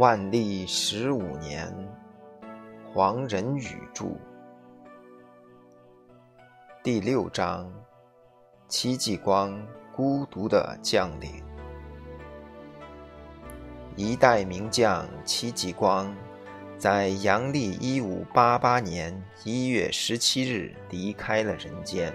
[0.00, 1.70] 万历十五年，
[2.90, 4.06] 黄仁宇著。
[6.82, 7.70] 第六章：
[8.66, 9.54] 戚继光
[9.94, 11.44] 孤独的将领。
[13.94, 16.10] 一代名将戚继光，
[16.78, 22.10] 在阳历一五八八年一月十七日离开了人间。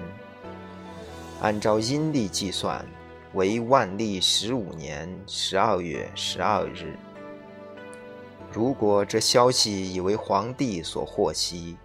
[1.40, 2.84] 按照阴历计算，
[3.36, 6.98] 为万历十五年十二月十二日。
[8.56, 11.76] 如果这消息已为皇帝所获悉，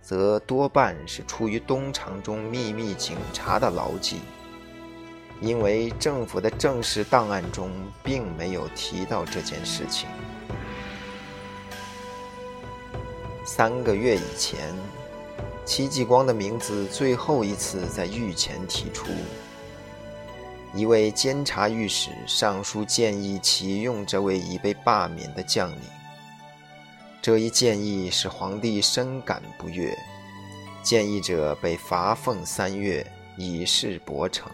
[0.00, 4.20] 则多半是出于东厂中秘密警察的牢记，
[5.42, 7.70] 因为政府的正式档案中
[8.02, 10.08] 并没有提到这件事情。
[13.44, 14.74] 三个月以前，
[15.66, 19.08] 戚继光的名字最后一次在御前提出，
[20.72, 25.80] 一位监察御史上书建议启用这位已被罢免的将领。
[27.20, 29.96] 这一建议使皇帝深感不悦，
[30.82, 33.04] 建议者被罚俸三月，
[33.36, 34.44] 以示薄惩。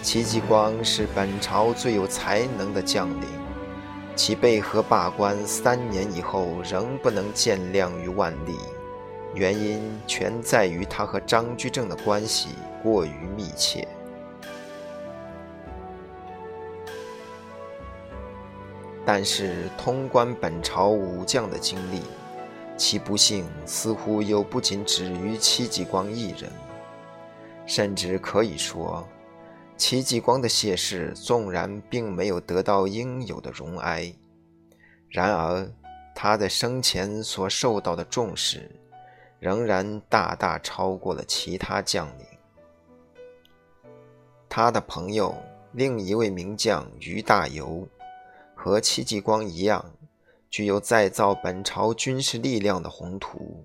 [0.00, 3.28] 戚继光是本朝最有才能的将领，
[4.16, 8.56] 其被和罢官三年以后仍不能见谅于万历，
[9.34, 12.50] 原因全在于他和张居正的关系
[12.82, 13.86] 过于密切。
[19.12, 22.00] 但是，通关本朝武将的经历，
[22.76, 26.48] 其不幸似乎又不仅止于戚继光一人。
[27.66, 29.04] 甚至可以说，
[29.76, 34.14] 戚继光的谢世纵然并没有得到应有的荣哀，
[35.08, 35.68] 然而
[36.14, 38.70] 他在生前所受到的重视，
[39.40, 42.26] 仍然大大超过了其他将领。
[44.48, 45.34] 他的朋友
[45.72, 47.88] 另一位名将于大猷。
[48.62, 49.82] 和戚继光一样，
[50.50, 53.64] 具有再造本朝军事力量的宏图，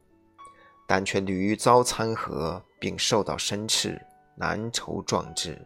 [0.87, 4.01] 但却屡遭参合，并受到申斥，
[4.35, 5.59] 难酬壮志。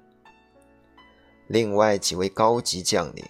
[1.46, 3.24] 另外几位高级将领，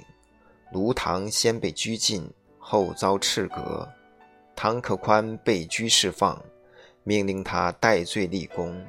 [0.72, 3.86] 卢唐先被拘禁，后遭斥革；
[4.56, 6.42] 唐可宽被拘释放，
[7.04, 8.82] 命令他戴罪立功，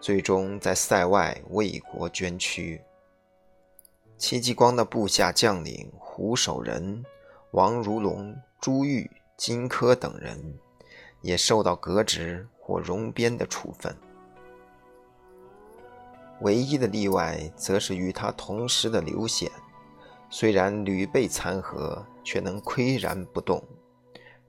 [0.00, 2.82] 最终在塞外为国捐躯。
[4.20, 7.02] 戚继光的部下将领胡守仁、
[7.52, 10.38] 王如龙、朱玉、金轲等人，
[11.22, 13.96] 也受到革职或容边的处分。
[16.42, 19.50] 唯一的例外，则是与他同时的刘显，
[20.28, 23.64] 虽然屡被参合，却能岿然不动。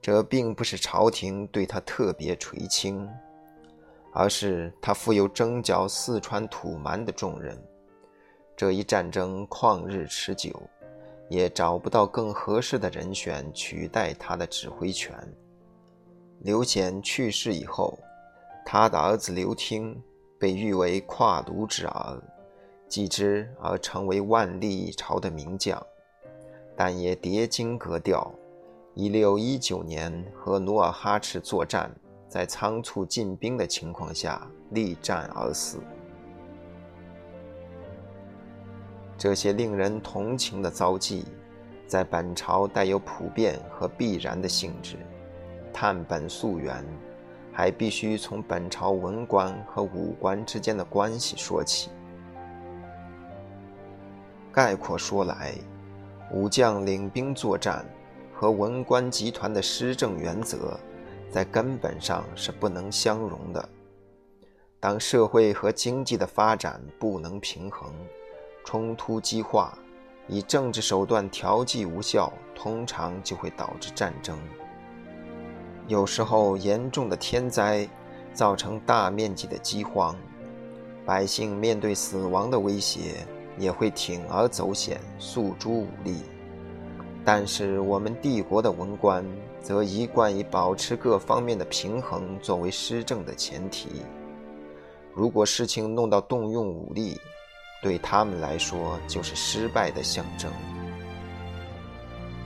[0.02, 3.08] 这并不是朝廷对他特别垂青，
[4.12, 7.58] 而是他负有征剿四川土蛮的重任。
[8.62, 10.52] 这一战争旷日持久，
[11.28, 15.12] 也找不到更合适的人选取代他的指挥权。
[16.42, 17.98] 刘显去世以后，
[18.64, 20.00] 他的儿子刘听
[20.38, 22.22] 被誉为跨卢之儿，
[22.86, 25.84] 继之而成为万历朝的名将，
[26.76, 28.32] 但也跌经格调。
[28.94, 31.92] 一六一九年和努尔哈赤作战，
[32.28, 35.80] 在仓促进兵的情况下力战而死。
[39.22, 41.24] 这些令人同情的遭际，
[41.86, 44.96] 在本朝带有普遍和必然的性质。
[45.72, 46.84] 探本溯源，
[47.52, 51.88] 还必须从本朝文官和武官之间的关系说起。
[54.50, 55.54] 概括说来，
[56.32, 57.86] 武将领兵作战
[58.34, 60.76] 和文官集团的施政原则，
[61.30, 63.68] 在根本上是不能相容的。
[64.80, 67.88] 当社会和经济的发展不能平衡，
[68.64, 69.76] 冲突激化，
[70.28, 74.38] 以政治手段调剂无效，通常就会导致战争。
[75.88, 77.88] 有时候，严重的天灾
[78.32, 80.16] 造成大面积的饥荒，
[81.04, 83.26] 百姓面对死亡的威胁，
[83.58, 86.18] 也会铤而走险，诉诸武力。
[87.24, 89.24] 但是，我们帝国的文官
[89.60, 94.02] 则一贯以保持各方面的平衡作为施政的前提。
[95.12, 97.20] 如果事情弄到动用武力，
[97.82, 100.50] 对他们来说，就是失败的象征。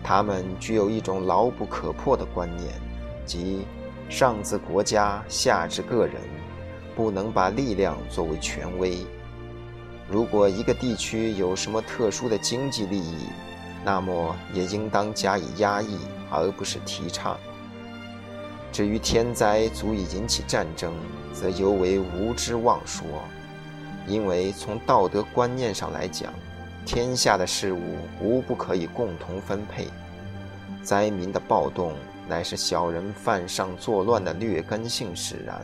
[0.02, 2.72] 他们具有一种牢不可破的观念，
[3.26, 3.66] 即
[4.08, 6.14] 上至国家，下至个人，
[6.94, 9.06] 不能把力量作为权威。
[10.08, 13.26] 如果一个地区有什么特殊的经济利益，
[13.84, 15.98] 那么也应当加以压抑，
[16.30, 17.36] 而不是提倡。
[18.72, 20.94] 至于天灾足以引起战争，
[21.34, 23.04] 则尤为无知妄说。
[24.06, 26.32] 因为从道德观念上来讲，
[26.84, 29.88] 天下的事物无不可以共同分配。
[30.82, 31.94] 灾民的暴动，
[32.28, 35.60] 乃是小人犯上作乱的劣根性使然。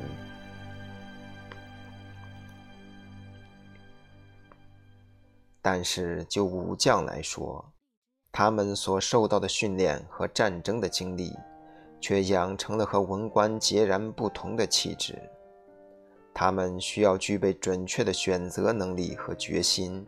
[5.60, 7.64] 但是就武将来说，
[8.32, 11.32] 他们所受到的训练和战争的经历，
[12.00, 15.16] 却养成了和文官截然不同的气质。
[16.34, 20.06] 他们需要具备准确的选择能力和决心，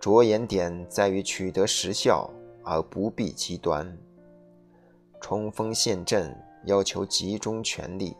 [0.00, 2.28] 着眼点在于取得实效，
[2.64, 3.96] 而不必极端。
[5.20, 8.16] 冲锋陷阵要求集中全力，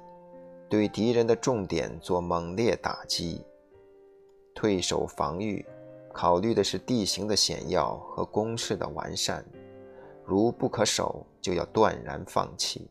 [0.69, 3.44] 对敌人的重点做猛烈打击；
[4.55, 5.65] 退守防御。
[6.15, 9.43] 考虑的是地形的险要和攻势的完善，
[10.27, 12.87] 如不可守，就要断然放弃。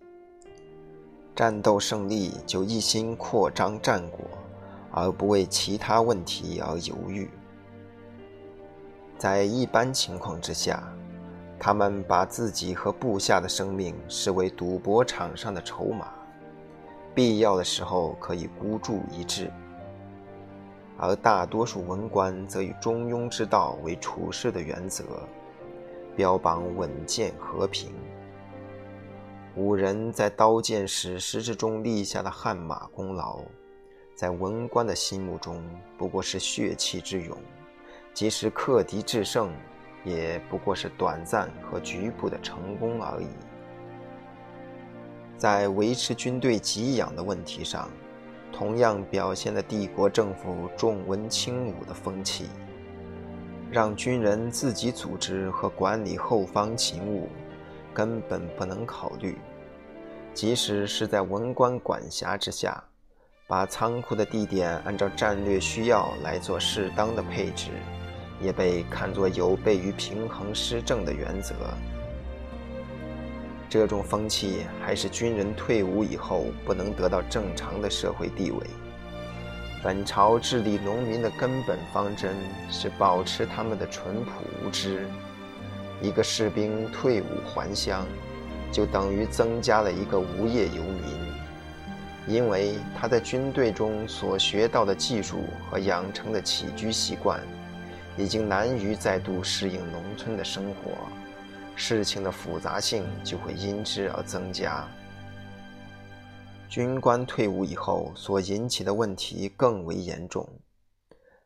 [1.36, 4.20] 战斗胜利就一心扩张战果，
[4.92, 7.30] 而不为其他问题而犹豫。
[9.18, 10.84] 在一般情况之下，
[11.60, 16.08] 他们把自己和部下的生命视为赌博场上的筹码，
[17.14, 19.52] 必要的时候可以孤注一掷。
[20.98, 25.04] 而大多数文官则以中庸之道为处事的原则，
[26.16, 27.92] 标榜稳健和平。
[29.56, 33.40] 五人在刀剑史诗之中立下的汗马功劳，
[34.22, 35.60] 在文官的心目中
[35.98, 37.36] 不过是血气之勇，
[38.14, 39.52] 即使克敌制胜，
[40.06, 43.26] 也不过是短暂和局部的成功而已。
[45.40, 47.90] 在维持军队给养的问题上。
[48.54, 52.48] 同样表现了帝国政府重文轻武的风气，
[53.72, 57.28] 让军人自己组织和管理后方勤务，
[57.92, 59.36] 根本不能考虑。
[60.32, 62.84] 即使是在文官管辖之下，
[63.52, 67.68] 把仓库的地点按照战略需要来做适当的配置，
[68.40, 71.54] 也被看作有悖于平衡施政的原则。
[73.70, 78.66] 这种风气还是军人退伍以后不能得到正常的社会地位。
[79.84, 82.34] 本朝治理农民的根本方针
[82.70, 84.32] 是保持他们的淳朴
[84.64, 85.06] 无知。
[86.02, 88.08] 一个士兵退伍还乡，
[88.72, 91.04] 就等于增加了一个无业游民，
[92.28, 95.40] 因为他在军队中所学到的技术
[95.70, 97.42] 和养成的起居习惯，
[98.18, 100.92] 已经难于再度适应农村的生活。
[101.76, 104.88] 事情的复杂性就会因之而增加。
[106.70, 110.48] 军官退伍以后所引起的问题更为严重。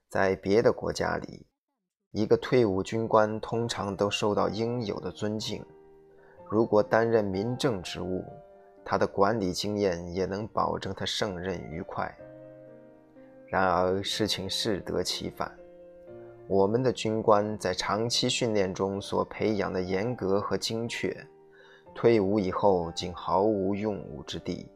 [0.09, 1.45] 在别的国家里，
[2.11, 5.65] 一个退伍军官通常都受到应有的尊敬。
[6.49, 8.23] 如果担任民政职务，
[8.85, 12.15] 他的管理经验也能保证他胜任愉快。
[13.47, 15.51] 然而，事情适得其反。
[16.47, 21.11] 我们的军官在长期训练中所培养的严格和精确，
[21.95, 24.69] 退伍以后竟毫无用武之地。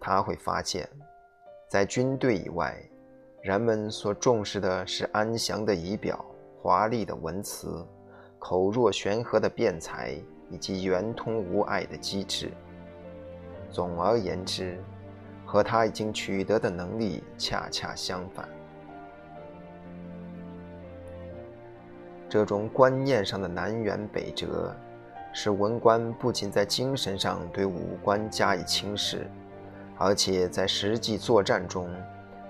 [0.00, 0.88] 他会发现，
[1.68, 2.76] 在军队以外，
[3.42, 6.24] 人们所重视的是安详的仪表、
[6.60, 7.86] 华丽的文辞、
[8.38, 10.16] 口若悬河的辩才
[10.50, 12.50] 以及圆通无碍的机智。
[13.74, 14.80] 总而言之，
[15.44, 18.48] 和他已经取得的能力恰恰相反。
[22.28, 24.72] 这种观念上的南辕北辙，
[25.32, 29.28] 使文官不仅在精神上对武官加以轻视，
[29.98, 31.90] 而且在实际作战中，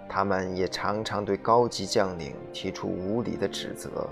[0.06, 4.06] 他们也常常对高级将领提出无理的指责。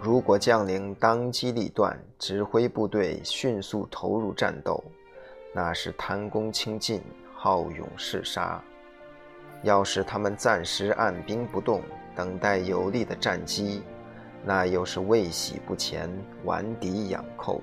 [0.00, 4.82] 如果将领当机立断，指挥部队迅速投入战斗，
[5.56, 7.00] 那是贪功轻进、
[7.32, 8.60] 好勇嗜杀；
[9.62, 11.80] 要是他们暂时按兵不动，
[12.14, 13.82] 等待有利的战机，
[14.44, 16.10] 那又是未喜不前，
[16.44, 17.62] 顽敌养寇。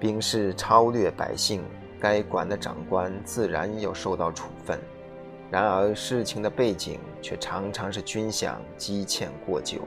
[0.00, 1.62] 兵士超掠百姓，
[2.00, 4.80] 该管的长官自然要受到处分。
[5.48, 9.82] 然而事情的背景却常常是军饷积欠过久，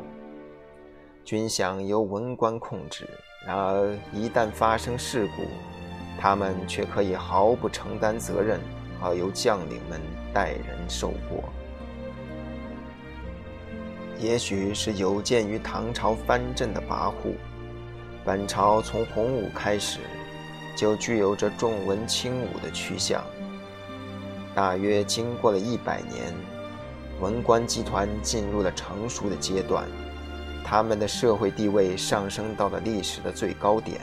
[1.26, 3.06] 军饷由文官控制。
[3.46, 5.44] 然而一旦发生事故，
[6.20, 8.60] 他们却可以毫不承担责任。
[9.02, 9.98] 而由将领们
[10.34, 11.42] 代人受过，
[14.18, 17.36] 也许是有鉴于唐朝藩镇的跋扈，
[18.26, 20.00] 本朝从洪武开始
[20.76, 23.24] 就具有着重文轻武的趋向。
[24.54, 26.34] 大约经过了一百年，
[27.22, 29.88] 文官集团进入了成熟的阶段，
[30.70, 34.02] 他们的社会地位上升到了历史的最高点。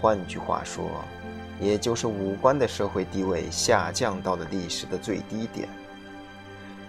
[0.00, 0.90] 换句话说，
[1.60, 5.68] 也就是武官的社会地位下降到了历史的最低点。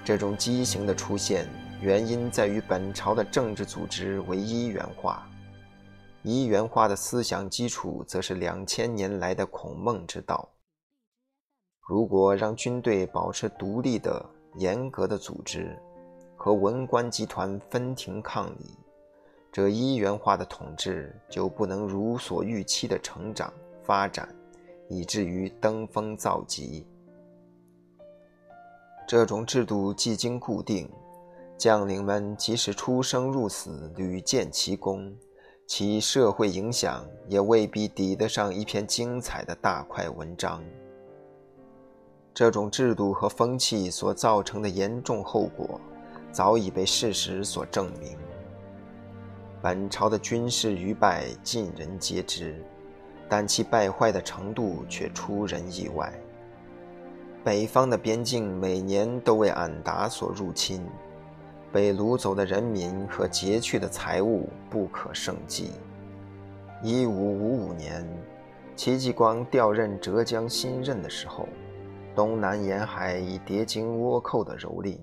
[0.03, 1.47] 这种畸形的出现，
[1.79, 5.29] 原因在于本朝的政治组织为一元化，
[6.24, 10.50] 一元化的思想基础则是两千年来的孔孟之道。
[11.88, 15.77] 如果让军队保持独立的、严格的组织，
[16.35, 18.75] 和文官集团分庭抗礼，
[19.55, 23.53] 这一元化的统治就不能如所预期的成长
[23.85, 24.27] 发展，
[24.89, 26.85] 以至于登峰造极。
[29.07, 30.89] 这种制度既经固定，
[31.57, 35.15] 将领们即使出生入死，屡建奇功，
[35.65, 40.62] 其社会影响也未必抵得上一篇精彩的大块文章。
[42.33, 45.79] 这种制度和风气所造成的严重后果，
[46.29, 48.17] 早已被事实所证明。
[49.65, 52.55] 本朝的军事愚败，尽人皆知，
[53.27, 56.13] 但其败坏的程度却出人意外。
[57.43, 60.86] 北方的边境每年都为俺答所入侵，
[61.72, 65.72] 被掳走的人民和劫去的财物不可胜计。
[66.84, 68.07] 一五五五年，
[68.75, 71.50] 戚继光调任浙江新任的时候，
[72.13, 75.00] 东南沿海已叠经倭寇的蹂躏。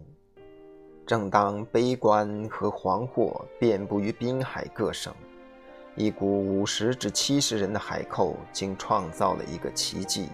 [1.05, 5.13] 正当悲观和惶惑遍布于滨海各省，
[5.97, 10.29] 一股五十至七十人的海寇竟创造了一个奇迹。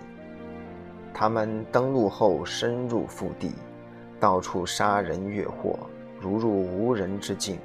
[1.15, 3.53] 他们登陆后深入腹地，
[4.21, 5.79] 到处杀人越货，
[6.21, 7.59] 如入无人之境。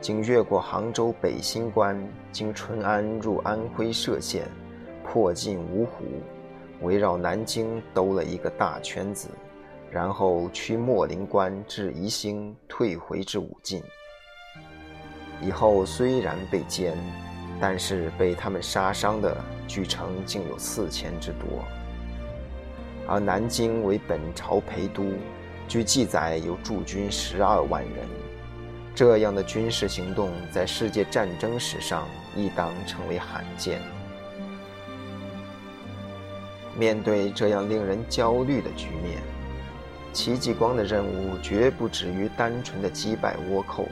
[0.00, 2.00] 经越过杭州北新关，
[2.32, 4.48] 经淳安入安徽歙县，
[5.04, 6.04] 破进芜湖，
[6.80, 9.28] 围绕南京兜了一个大圈子，
[9.90, 13.82] 然后驱莫陵关至宜兴，退回至武进。
[15.42, 16.92] 以后虽然被歼，
[17.60, 21.64] 但是被他们杀伤的，据称竟有四千之多。
[23.08, 25.04] 而南京为本朝陪都，
[25.66, 28.06] 据记载有驻军十二万人。
[28.94, 32.06] 这样的军事行动在世界战争史上
[32.36, 33.80] 亦当成为罕见。
[36.78, 39.20] 面对这样令人焦虑的局面，
[40.12, 43.86] 戚继光的任务绝不止于单纯的击败倭寇。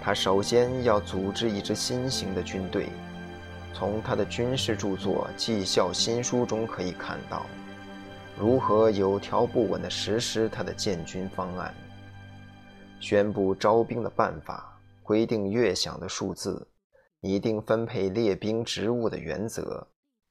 [0.00, 2.88] 他首先要组织一支新型的军队。
[3.74, 7.44] 从他的军事著作《绩效新书》中可以看到。
[8.38, 11.74] 如何有条不紊地实施他的建军方案？
[13.00, 16.66] 宣布招兵的办法，规定月饷的数字，
[17.20, 19.86] 拟定分配列兵职务的原则，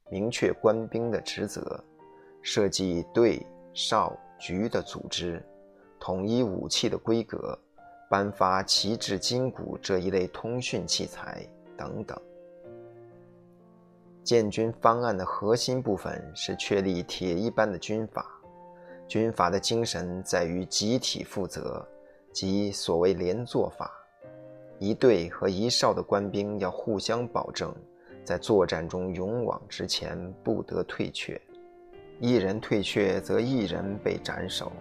[0.09, 1.83] 明确官兵的职责，
[2.41, 5.43] 设计队、哨、局的组织，
[5.99, 7.57] 统一武器的规格，
[8.09, 12.19] 颁发旗帜、金鼓这一类通讯器材等等。
[14.23, 18.25] 建军方案的核心部分是确立铁一般的军法。
[19.07, 21.87] 军法的精神在于集体负责，
[22.33, 23.91] 即所谓连坐法。
[24.79, 27.73] 一队和一哨的官兵要互相保证，
[28.23, 31.39] 在作战中勇往直前，不得退却。
[32.19, 34.71] 一人退却，则一人被斩首；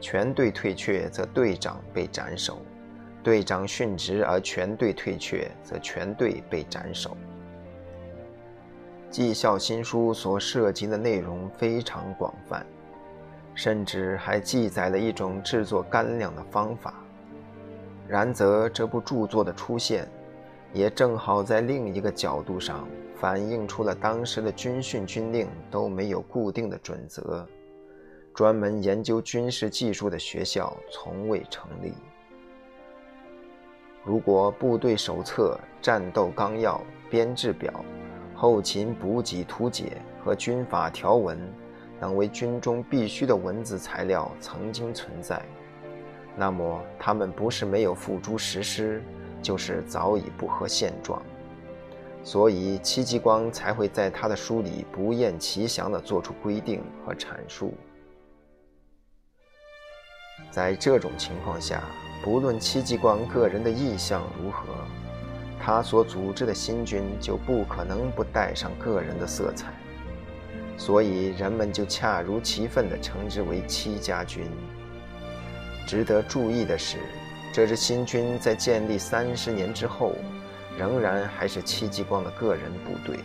[0.00, 2.54] 全队退却，则队长被斩首；
[3.22, 7.16] 队长殉职而全队退却，则全队被斩首。
[9.08, 12.66] 绩效新书所涉及的内容非常广泛，
[13.54, 16.94] 甚至还记载了一种制作干粮的方法。
[18.08, 20.08] 然则，这部著作的出现，
[20.74, 27.46] 也正好在另一个角度上反映出了当时的军训军令都没有固定的准则，
[28.34, 31.94] 专门研究军事技术的学校从未成立。
[34.02, 36.78] 如果部队手册、战斗纲要、
[37.08, 37.72] 编制表，
[38.34, 41.38] 后勤补给图解和军法条文
[42.00, 45.40] 等为军中必须的文字材料曾经存在，
[46.36, 49.00] 那么他们不是没有付诸实施，
[49.44, 51.22] 就是早已不合现状。
[52.24, 57.74] 所以戚继光才会在他的书里不厌其详地做出规定和阐述。
[60.50, 61.82] 在这种情况下，
[62.24, 64.64] 不论戚继光个人的意向如何。
[65.60, 69.72] 他所组织的新军就不可能不带上个人的色彩，
[70.76, 74.44] 所以人们就恰如其分地称之为戚家军。
[75.86, 76.98] 值得注意的是，
[77.54, 80.16] 这支新军在建立三十年之后，
[80.76, 83.20] 仍然还是戚继光的个人部队。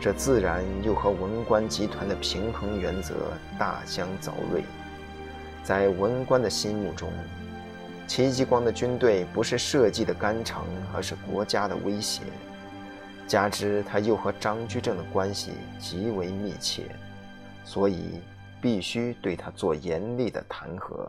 [0.00, 4.62] 这自然又和文官集团的平衡原则大相凿锐。
[5.64, 7.12] 在文官的心目中，
[8.06, 10.62] 戚继光的军队不是设计的干城，
[10.94, 12.22] 而是国家的威胁。
[13.26, 15.50] 加之他又和张居正的关系
[15.80, 16.84] 极为密切，
[17.64, 18.20] 所以
[18.60, 21.08] 必须对他做严厉的弹劾。